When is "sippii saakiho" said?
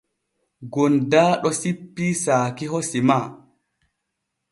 1.59-2.79